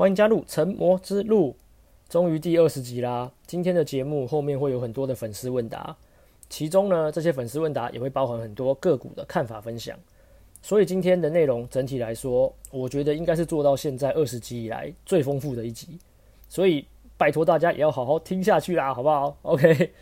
[0.00, 1.54] 欢迎加入成魔之路，
[2.08, 3.30] 终于第二十集啦！
[3.46, 5.94] 今天的节目后面会有很多的粉丝问答，
[6.48, 9.94] 其中呢，这些粉丝问答也会包含很多个股的看法分享。
[10.62, 15.98] 所以今天的内容整体来说，我觉得应该是做到现在二十集以来最丰富的一集。
[16.48, 16.86] 所以
[17.18, 19.92] 拜托大家也要好好听下去啦，好不好？OK。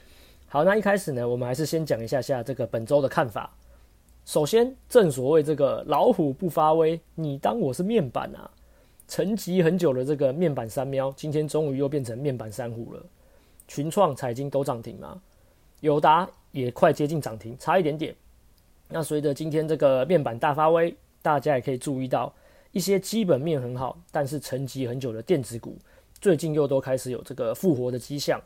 [0.47, 3.53] 好，那一开始呢，我们还是先讲一下下这个本周的看法。
[4.25, 8.49] 首先，正所谓这个老虎不发威，你当我是面板啊？
[9.09, 13.03] 沉寂很久的这个面板三喵，今天终于又变成面板三虎了。
[13.67, 15.21] 群创、彩晶都涨停嘛，
[15.81, 18.15] 友达也快接近涨停，差一点点。
[18.89, 22.33] 那随着今天这个面板大发威，大家也可以注意到
[22.73, 25.77] 一些基本面很好，但是沉寂很久的电子股，
[26.21, 28.41] 最近又都开始有这个复活的迹象，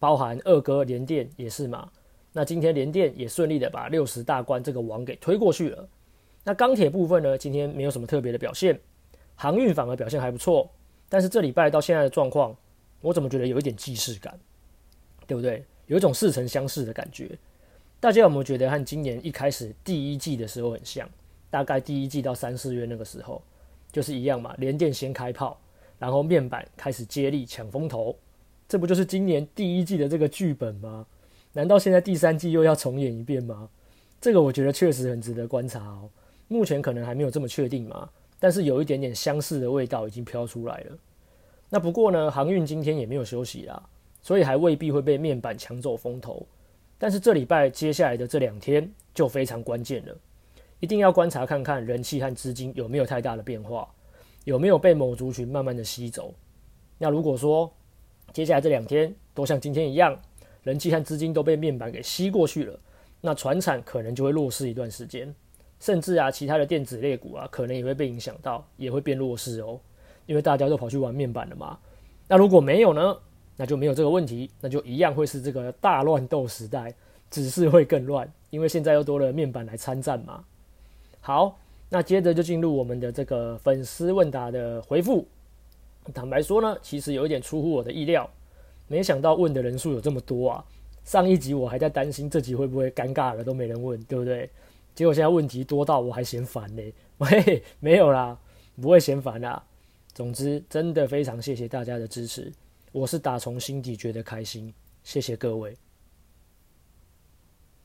[0.00, 1.88] 包含二哥联电也是嘛。
[2.32, 5.88] 那今天联电也顺利的把六十大关这个网给推过去了。
[6.44, 8.78] 那钢铁部分呢，今天没有什么特别的表现。
[9.40, 10.68] 航运反而表现还不错，
[11.08, 12.54] 但是这礼拜到现在的状况，
[13.00, 14.36] 我怎么觉得有一点既视感，
[15.28, 15.64] 对不对？
[15.86, 17.30] 有一种似曾相识的感觉。
[18.00, 21.08] 大家有没有觉得和今年一开始第一季的时候很像？
[21.50, 23.40] 大概第一季到三四月那个时候，
[23.92, 24.52] 就是一样嘛。
[24.58, 25.56] 联电先开炮，
[26.00, 28.16] 然后面板开始接力抢风头，
[28.68, 31.06] 这不就是今年第一季的这个剧本吗？
[31.52, 33.68] 难道现在第三季又要重演一遍吗？
[34.20, 36.10] 这个我觉得确实很值得观察哦。
[36.48, 38.10] 目前可能还没有这么确定嘛。
[38.38, 40.98] 但是有一点点相似的味道已经飘出来了。
[41.68, 43.82] 那不过呢，航运今天也没有休息啦，
[44.22, 46.46] 所以还未必会被面板抢走风头。
[46.98, 50.16] 但是这礼拜接下来的这两天就非常关键了，
[50.80, 53.88] 一定要观察看看人气和资金有没有太大的变化，
[54.44, 56.34] 有没有被某族群慢慢的吸走。
[56.96, 57.72] 那如果说
[58.32, 60.18] 接下来这两天都像今天一样，
[60.62, 62.80] 人气和资金都被面板给吸过去了，
[63.20, 65.34] 那船产可能就会弱势一段时间。
[65.80, 69.78] 甚至啊，其他的电子类股啊，可能也会被影响到，也会变弱势哦。
[70.26, 71.78] 因为大家都跑去玩面板了嘛。
[72.28, 73.16] 那如果没有呢？
[73.60, 76.94] 那就没有这个问题，那就一样会是这个大乱斗时代，
[77.28, 80.44] 只是会更乱，因为现在又多了面板来参战嘛。
[81.20, 81.58] 好，
[81.88, 85.26] 那接着就进入我们的这个粉丝问答的回复。
[86.14, 88.30] 坦白说呢，其实有一点出乎我的意料，
[88.86, 90.64] 没想到问的人数有这么多啊。
[91.04, 94.48] 上一集我还在担心这集会不会尴尬了，都没人问，对不对？
[94.98, 96.82] 结果现在问题多到我还嫌烦呢，
[97.18, 98.36] 喂，没有啦，
[98.82, 99.64] 不会嫌烦啦。
[100.12, 102.52] 总之，真的非常谢谢大家的支持，
[102.90, 105.76] 我是打从心底觉得开心，谢谢各位。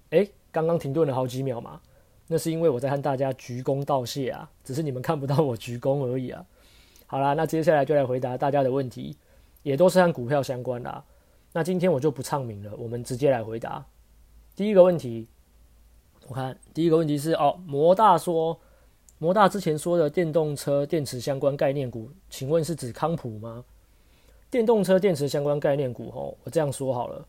[0.10, 1.80] 诶，刚刚停顿了好几秒嘛，
[2.26, 6.44] 那是因为我在和大家鞠躬道谢啊，只是你们看不到我鞠躬而已啊。
[7.06, 9.16] 好啦，那接下来就来回答大家的问题，
[9.62, 11.06] 也都是和股票相关啦。
[11.52, 13.86] 那今天我就不唱名了，我们直接来回答
[14.56, 15.28] 第一个问题。
[16.28, 18.60] 我看第一个问题是哦，摩大说，
[19.18, 23.64] 摩大之前说的电动车电池相关概念股，请问是指康普吗？
[24.50, 27.26] 电动车电池相关概念股，哦，我这样说好了，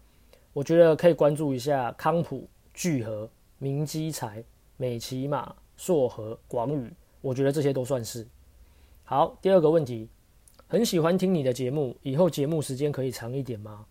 [0.52, 3.28] 我觉得可以关注一下康普、聚合、
[3.58, 4.44] 明基材、
[4.76, 8.26] 美琪玛、硕和、广宇，我觉得这些都算是。
[9.04, 10.08] 好，第二个问题，
[10.68, 13.86] 很喜欢听你的节目，以后节目时间可以长一点吗？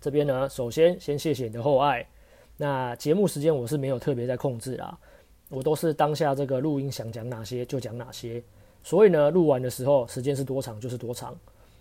[0.00, 2.08] 这边呢，首先先谢谢你的厚爱。
[2.56, 4.98] 那节目时间我是没有特别在控制啦，
[5.50, 8.42] 我都是当下这个录音想讲哪些就讲哪些，
[8.82, 11.36] 所以呢，录完的时候时间是多长就是多长，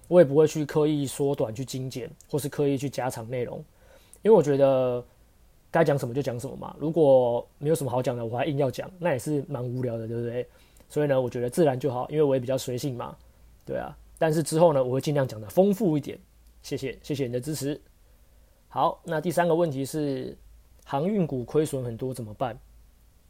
[0.09, 3.57] 我也不会去刻意缩短去精简，或是刻意去加长内容，
[4.21, 5.01] 因为我觉得
[5.71, 10.45] 该讲什么就讲什么嘛，如果没有什么好讲的，我还硬要讲，那也是蛮无聊的，对不对？
[10.89, 13.15] 所以呢，我觉得自然就好，因为我也比较随性嘛，
[13.65, 13.97] 对啊。
[14.19, 16.19] 但是之后呢，我会尽量讲的丰富一点，
[16.61, 17.79] 谢谢谢谢你的支持。
[18.67, 20.37] 好，那第三个问题是。
[20.85, 22.57] 航运股亏损很多怎么办？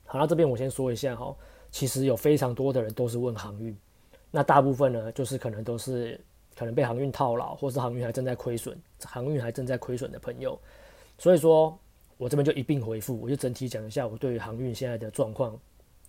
[0.06, 1.36] 好，那这边我先说一下哈，
[1.72, 3.76] 其实有非常多的人都是问航运，
[4.30, 6.20] 那大部分呢就是可能都是
[6.56, 10.60] 可能被航运套牢，或是航运还正在亏损，航运还正在亏损的朋友，
[11.18, 11.76] 所以说
[12.18, 15.58] 我这边就一并回复，我就整体讲一下我对于航运现在的状况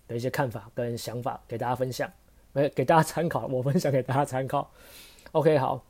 [0.07, 2.11] 的一些看法跟想法给大家分享，
[2.53, 4.69] 来给大家参考，我分享给大家参考。
[5.31, 5.83] OK，好，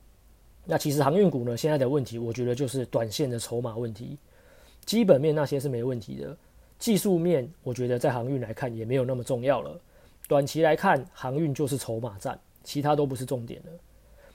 [0.64, 4.16] 那其实航运股呢现在的问题，我觉得就是短线的筹码问题。
[4.88, 6.34] 基本面那些是没问题的，
[6.78, 9.78] 技术面我觉得在航运来看也没有那么重要了。
[10.26, 13.72] 短期来看，航运就是筹码战，其他都不是重点了。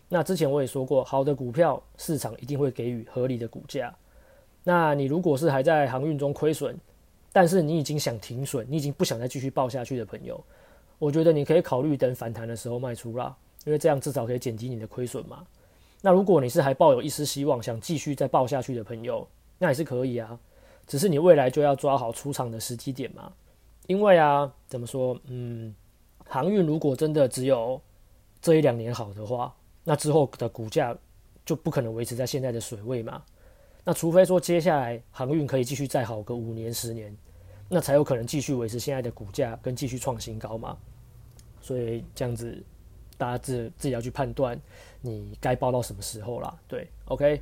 [0.08, 3.92] 那之前我也说过，好的股票市场一定会给予合理的股价。
[4.64, 6.78] 那你如果是还在航运中亏损，
[7.32, 10.40] 但是你已经想停损，你已经不想再继续报下去的朋友，
[11.00, 13.36] 我觉得你可以考虑等反弹的时候卖出啦，
[13.66, 15.44] 因为这样至少可以减低你的亏损嘛。
[16.00, 19.28] 那如果你是还抱有一丝希望想继续再报下去的朋友，
[19.63, 20.38] 那也是可以啊，
[20.86, 23.31] 只是你未来就要抓好出场的时机点嘛。
[23.88, 25.18] 因为啊，怎么说？
[25.27, 25.74] 嗯，
[26.27, 27.81] 航运如果真的只有
[28.42, 29.56] 这一两年好的话，
[29.86, 30.94] 那之后的股价
[31.45, 33.24] 就不可能维持在现在的水位嘛。
[33.86, 37.15] 那除非说接下来航运可以继续再好个五年十年，
[37.69, 40.77] 那才有可能继续维持现在的股价跟继续创新高嘛。
[41.62, 42.62] 所以这样子，
[43.18, 44.60] 大家自自己要去判断
[45.00, 46.54] 你该报到什么时候啦。
[46.68, 47.42] 对，OK，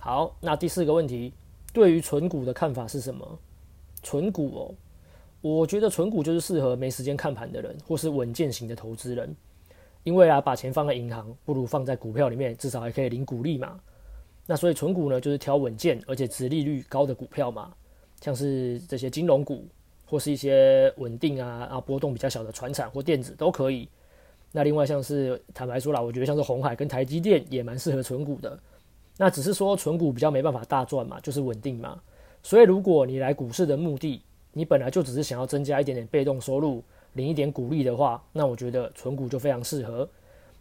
[0.00, 1.34] 好，那第四个问题，
[1.72, 3.38] 对于存股的看法是什么？
[4.02, 4.74] 存股哦，
[5.40, 9.32] 我觉得存股就是适合没时间看盘的人，或是稳健型的投资人，
[10.02, 13.78] 因为啊，把钱放在银行不如放在股票里面，至少还可以领股利嘛。
[14.44, 17.72] 那所以存股呢，就是挑稳健而且殖利率高的股票嘛，
[18.20, 19.64] 像是这些金融股，
[20.04, 23.88] 或是一些稳定啊啊波动比较小的船产或电子都可以。
[24.50, 28.58] 那另外像是坦白说啦，我觉得像是红海跟台积电也蛮适合存股的。
[29.16, 32.00] 那只是说存股比较没办法大赚嘛，就是稳定嘛。
[32.42, 34.22] 所以如果你来股市的目的，
[34.52, 36.82] 你本来就只是想要增加一点点被动收入，
[37.12, 40.08] 领一点股利的话，那我觉得存股就非常适合。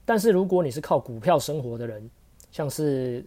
[0.05, 2.09] 但是如果你是靠股票生活的人，
[2.51, 3.25] 像是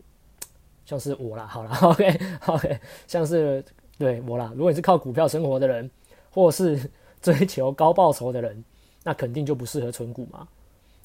[0.85, 3.65] 像是我啦，好啦， OK OK，像是
[3.99, 4.53] 对我啦。
[4.55, 5.91] 如果你是靠股票生活的人，
[6.31, 6.91] 或是
[7.23, 8.63] 追求高报酬的人，
[9.03, 10.47] 那肯定就不适合存股嘛。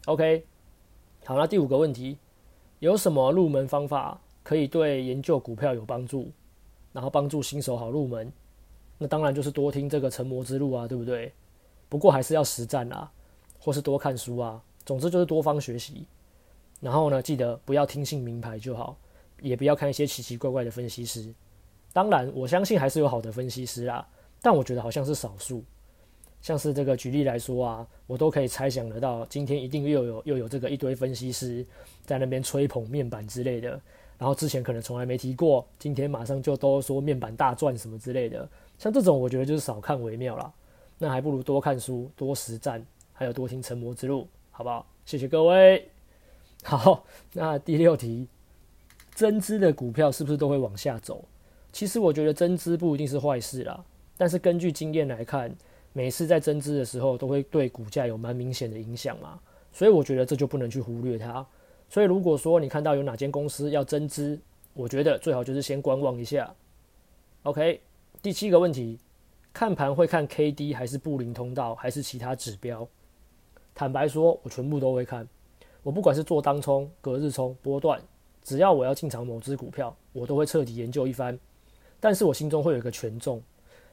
[0.05, 0.43] OK，
[1.25, 2.17] 好，那第五个问题，
[2.79, 6.31] 有什么入门方法可以对研究股票有帮助，
[6.91, 8.31] 然后帮助新手好入门？
[8.97, 11.31] 那当然就是多听这个《成魔之路》啊，对不对？
[11.87, 13.09] 不过还是要实战啊，
[13.59, 14.61] 或是多看书啊。
[14.85, 16.05] 总之就是多方学习。
[16.81, 18.97] 然后呢，记得不要听信名牌就好。
[19.41, 21.33] 也不要看一些奇奇怪怪的分析师，
[21.93, 24.05] 当然我相信还是有好的分析师啦，
[24.41, 25.63] 但我觉得好像是少数。
[26.41, 31.65] 像是这个举例来说啊，我都可以猜想得到，今天一定又有又有这个一堆分析师
[32.05, 33.69] 在那边吹捧面板之类的，
[34.17, 38.47] 然后之前可能从来没提过，今天马上就都说面板大赚什么之类的，
[38.77, 40.51] 像这种我觉得就是少看为妙啦。
[40.97, 44.85] 那还不如多看书、多实战，还有多听成魔之路，好不好？
[45.05, 45.89] 谢谢各位。
[46.63, 48.27] 好，那第六题。
[49.15, 51.25] 增资的股票是不是都会往下走？
[51.73, 53.83] 其实我觉得增资不一定是坏事啦，
[54.17, 55.53] 但是根据经验来看，
[55.93, 59.39] 每次在增资的时候都会对股价有蛮明显的影响嘛，
[59.71, 61.45] 所以我觉得这就不能去忽略它。
[61.89, 64.39] 所以如果说你看到有哪间公司要增资，
[64.73, 66.53] 我觉得最好就是先观望一下。
[67.43, 67.81] OK，
[68.21, 68.99] 第七个问题，
[69.51, 72.87] 看盘会看 KD 还是布林通道还是其他指标？
[73.73, 75.27] 坦白说，我全部都会看，
[75.83, 77.99] 我不管是做当冲、隔日冲、波段。
[78.41, 81.37] 只要我要进场某只股票，我都会彻底研究一番。
[81.99, 83.41] 但是我心中会有一个权重，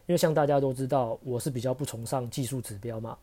[0.06, 3.18] 因为像大家都知道，我是比较不崇尚技术指标嘛，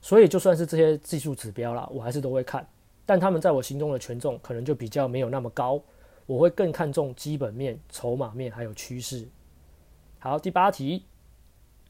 [0.00, 2.66] 所以就算是这些技术指标啦，我还是都会看。
[3.06, 5.80] 但他们在我心中的权重可能就比较没有那么高，
[6.26, 9.28] 我会更看重基本面、筹码面还有趋势。
[10.18, 11.04] 好，第八题，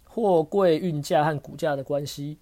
[0.05, 2.37] 货柜运价和股价的关系，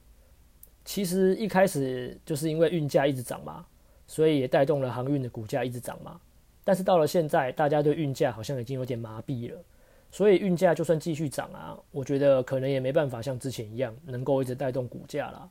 [0.85, 3.65] 其实一开始就是因为运价一直涨嘛，
[4.07, 6.19] 所以也带动了航运的股价一直涨嘛。
[6.65, 9.63] 但是到了现在，大家对运价好像已经有点麻痹了，
[10.13, 15.49] 所以运价就算继续涨啊，我觉得可能也没办法像之前一样能够一直带动股价啦。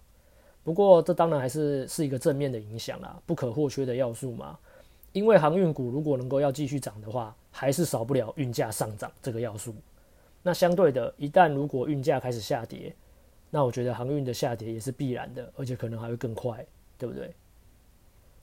[0.63, 4.57] 不过这当然还是是一个正面的影响啦，不可或缺的要素嘛。
[5.13, 9.73] 因为航运股如果能够要继续涨的话，还是少不了运价上涨这个要素。
[10.43, 12.95] 那相对的，一旦如果运价开始下跌，
[13.49, 16.65] 那我觉得航运的下跌也是必然的，而且可能还会更快，
[16.97, 17.33] 对不对？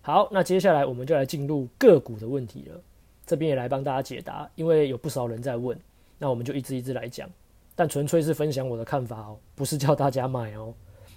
[0.02, 2.80] 好，那接下来我们就来进入个股的问题了。
[3.24, 5.78] 这边也来帮大家解答，因为有不少人在问，
[6.18, 7.28] 那我们就一只一只来讲。
[7.74, 10.74] 但纯粹是分享我的看法哦，不是叫大家买哦。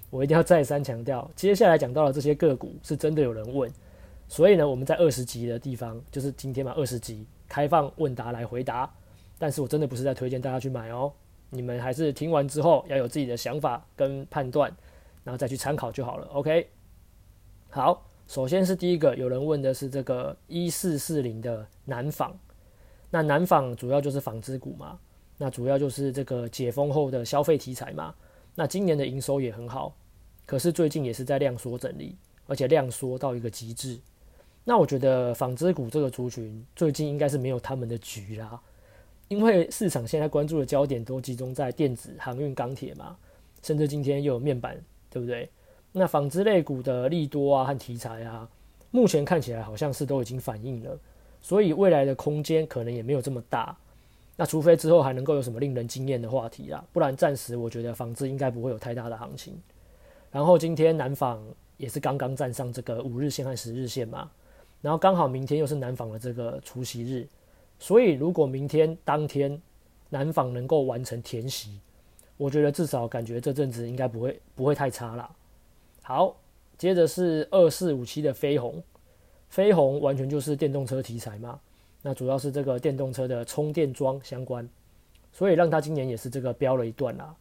[0.10, 3.72] 我一定要再三强调，接下来讲到的这些个股是真的有人问，
[4.28, 8.92] 所以呢，我们在二十集的地方，就是今天嘛，二十集开放问答来回答。
[9.40, 11.12] 但是我真的不是在推荐大家去买哦，
[11.50, 14.72] 你们还是听完之后要有自己的想法跟判断，
[15.24, 16.28] 然后再去参考就好了。
[16.34, 16.70] OK，
[17.70, 18.06] 好。
[18.28, 22.34] 首先是第一个，有人问的是这个一四四零的南纺，
[23.12, 24.98] 那南纺主要就是纺织股嘛，
[25.38, 28.16] 那主要就是这个解封后的消费题材嘛，
[28.56, 29.94] 那今年的营收也很好，
[30.46, 32.16] 可是最近也是在量缩整理，
[32.48, 34.00] 而且量缩到一个极致。
[34.64, 38.62] 那我觉得纺织股这个族群最近应该是没有他们的局啦，
[39.28, 43.18] 因为市场现在关注的焦点都集中在电子、航运、钢铁嘛，
[43.62, 45.50] 甚至今天又有面板，对不对？
[45.92, 48.48] 那纺织类股的利多啊和题材啊，
[48.92, 50.98] 目前看起来好像是都已经反映了，
[51.42, 53.76] 所以未来的空间可能也没有这么大。
[54.38, 59.54] 那除非之后还能够有什么令人惊艳的话题啦，不然暂时我觉得纺织应该不会有太大的行情。
[60.32, 61.44] 然后今天南纺
[61.78, 64.32] 也是刚刚站上这个五日线和十日线嘛，
[64.82, 67.28] 然后刚好明天又是南纺的这个除息日，
[67.78, 69.62] 所以如果明天当天
[70.10, 71.80] 南纺能够完成填息，
[72.38, 75.30] 我觉得至少感觉这阵子应该不会不会太差啦。
[76.02, 76.36] 好，
[76.78, 78.82] 接着是二四五七的飞鸿，
[79.52, 81.60] 飞鸿完全就是电动车题材嘛，
[82.02, 84.68] 那主要是这个电动车的充电桩相关，
[85.34, 87.36] 所以让它今年也是这个飙了一段啦。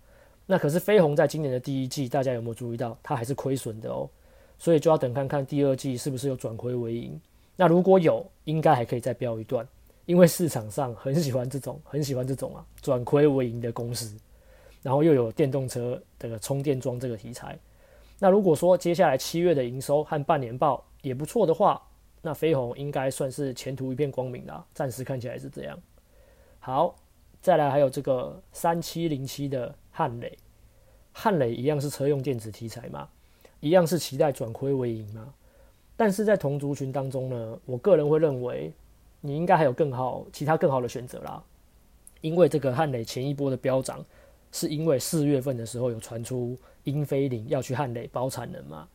[0.45, 4.11] 那可是飞鸿在今年的第一季，大家有没有注意到它还是亏损的哦？
[4.59, 7.19] 所以就要等看看第二季是不是有转亏为盈。
[7.55, 9.65] 那如果有，应该还可以再飙一段，
[10.05, 14.17] 因为市场上很喜欢这种很喜欢这种啊转亏为盈的公司，
[14.83, 17.57] 然后又有电动车的充电桩这个题材。
[18.19, 21.81] 那如果说接下来七月的营收和半年报也不错的话，
[22.23, 25.79] 那飞鸿应该算是前途一片光明啦，暂时看起来是这样。
[26.59, 26.95] 好，
[27.41, 30.37] 再来还有这个三七零七的汉磊，
[31.13, 33.09] 汉磊一样是车用电子题材嘛，
[33.61, 35.33] 一样是期待转亏为盈嘛。
[35.97, 38.73] 但是在同族群当中呢，我个人会认为
[39.23, 41.43] 你应该还有更好、其他更好的选择啦。
[42.21, 44.05] 因为这个汉磊前一波的飙涨，
[44.53, 48.87] 是因为四月份的时候有传出英飞凌要去汉磊包产能嘛，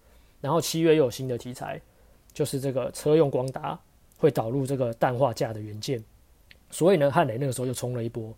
[0.42, 1.82] 然后七月又有新的题材。
[2.36, 3.80] 就是这个车用光达
[4.18, 6.04] 会导入这个氮化镓的元件，
[6.70, 8.32] 所以呢，汉磊那个时候就冲了一波。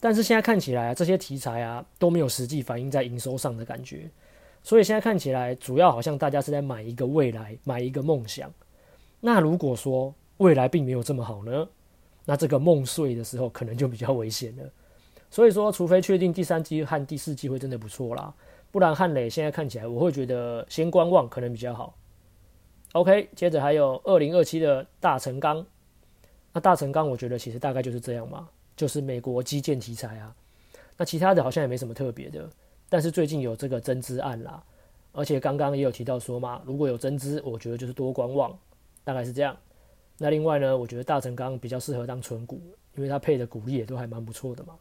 [0.00, 4.10] 但是现在看起来啊，这些题材啊都没有实际反映在营收上的感觉，
[4.62, 8.52] 所以现在看起来主要好像大家是在买一个未来，买一个梦想。
[9.20, 11.68] 那如果说未来并没有这么好呢，
[12.24, 14.64] 那这个梦碎的时候可能就比较危险了。
[15.30, 18.34] 所以说，除非确定第三季和第四季会真的不错啦，
[18.70, 21.94] 不然汉磊现在看起来，我会觉得先观望可能比较好。
[22.92, 25.64] OK，接着还有二零二七的大成钢，
[26.52, 30.34] 那大成钢我觉得其实大概就是这样嘛，就是美国基建题材啊。
[30.96, 32.48] 那其他的好像也没什么特别的，
[32.88, 34.62] 但是最近有这个增资案啦，
[35.12, 38.58] 而且刚刚也有提到说嘛，如果有增资，我觉得就是多观望，
[39.04, 39.56] 大概是这样。
[40.16, 42.60] 那另外呢，我觉得大成钢比较适合当存股，
[42.96, 44.74] 因为它配的股利也都还蛮不错的嘛。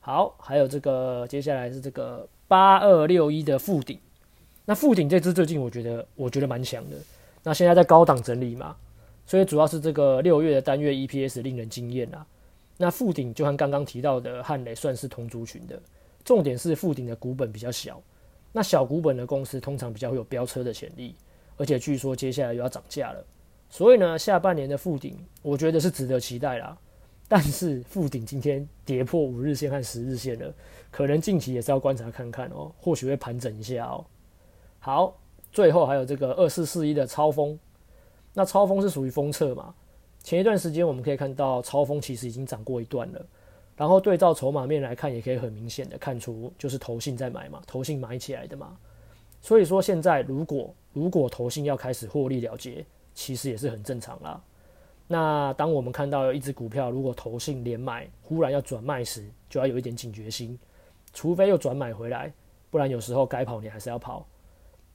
[0.00, 3.98] 好，还有这个接下来是这个八二六一的富鼎。
[4.68, 6.96] 那富鼎这支最近我觉得我觉得蛮强的，
[7.42, 8.76] 那现在在高档整理嘛，
[9.24, 12.26] 所以主要是这个六月的单月 EPS 令人惊艳啊。
[12.76, 15.80] 那富鼎就和刚刚提到的汉磊算是同族群的，
[16.22, 17.98] 重点是富鼎的股本比较小，
[18.52, 21.14] 那小股本的公司通常比较会有飙车的潜力，
[21.56, 23.24] 而且据说接下来又要涨价了，
[23.70, 26.76] 所以呢，下半年的富鼎我觉得是值得期待啦。
[27.26, 30.54] 但是富鼎今天跌破五日线和十日线了，
[30.90, 34.04] 可能近期也是要观察看看哦，或许会盘整一下哦。
[34.80, 35.16] 好，
[35.52, 37.58] 最后还有这个二四四一的超风，
[38.32, 39.74] 那超风是属于封测嘛？
[40.22, 43.26] 前一段时间我们可以看到超风其实已经涨过一段了，
[43.76, 48.76] 然后对照筹码面来看，也可以很明显的看出就是投信在买嘛，投信买起来的嘛。
[49.40, 54.40] 所以说现在如果如果投信要开始获利了结，其实也是很正常啦。
[55.06, 60.58] 那当我们看到有一只股票如果投信连买，忽然要转卖时，就要有一点警觉心，
[61.14, 62.32] 除非又转买回来，
[62.70, 64.26] 不然有时候该跑你还是要跑。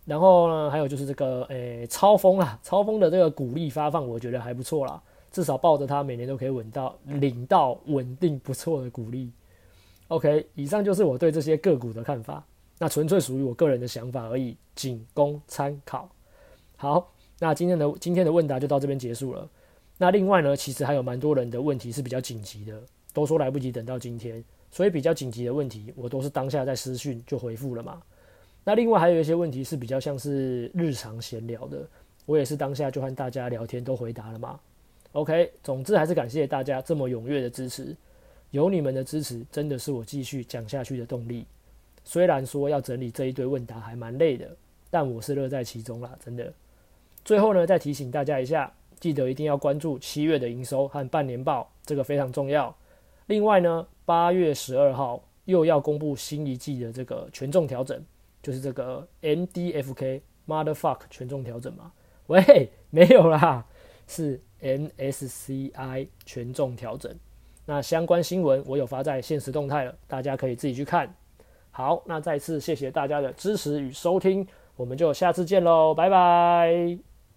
[0.05, 9.31] 然后呢，还有就是这个，诶、超风啦，超风的这个股利发放，我觉得还不错啦，至少抱着它，每年都可以稳到领到稳定不错的股利。
[10.09, 12.45] OK，以上就是我对这些个股的看法，
[12.77, 16.09] 那纯粹属于我个人的想法而已，仅供参考。
[16.75, 19.49] 好，那今天的今天的问答就到这边结束了。
[19.97, 22.81] 那另外呢，其实还有蛮多人的问题是比较紧急的，
[23.13, 28.01] 都说来不及等到今天，所以比较紧急的问题，我都是当下在私讯就回复了嘛。
[28.63, 31.85] 那另外还有一些问题是比较像是日常闲聊的，
[32.25, 34.59] 我也是当下就和大家聊天都回答了嘛。
[35.11, 37.95] OK，总之还是感谢大家这么踊跃的支持，
[38.51, 41.45] 有你们的支持真的是我继续讲下去的动力。
[42.05, 44.49] 虽然说要整理这一堆问答还蛮累的，
[44.89, 46.51] 但我是乐在其中啦，真的。
[47.25, 52.75] 最后呢，再提醒大家一下，记得一定要关注七月的营收和半年报，这个非常重要。
[53.27, 58.01] 另外呢，八月十二号又要公布新一季的这个权重调整。
[58.43, 61.91] 就是这个 MDFK Motherfuck 权重调整嘛？
[62.27, 63.65] 喂， 没有啦，
[64.05, 67.11] 是 MSCI 权重调整。
[67.65, 71.11] 那相关新闻我有发在限时动态了，大家可以自己去看。
[71.71, 74.45] 好，那再次谢谢大家的支持与收听，
[74.75, 77.12] 我们就下次见喽，拜拜。